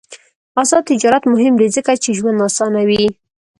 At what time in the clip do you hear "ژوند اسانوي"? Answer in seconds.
2.17-3.03